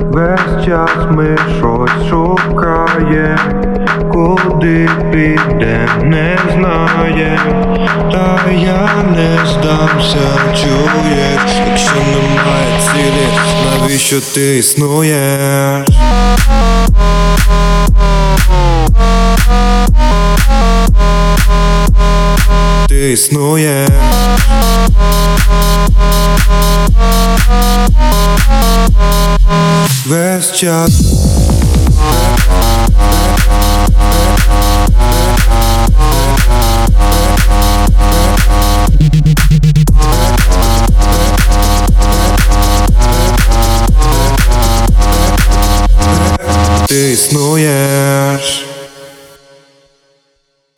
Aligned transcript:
Весь 0.00 0.64
час 0.64 0.90
ми 1.10 1.36
щось 1.58 2.08
шукаєм, 2.10 3.38
куди 4.12 4.88
піде, 5.12 5.88
не 6.02 6.38
знає, 6.52 7.40
та 8.12 8.50
я 8.50 8.88
не 9.16 9.38
здамся, 9.46 10.18
чуєш, 10.54 11.68
якщо 11.68 11.96
немає 11.96 12.80
цілі, 12.80 13.28
навіщо 13.80 14.20
ти 14.34 14.58
існуєш? 14.58 15.88
Ти 22.88 23.12
існуєш 23.12 23.90
kwestia 30.08 30.86
Ty 46.88 47.12
istnujesz 47.12 48.73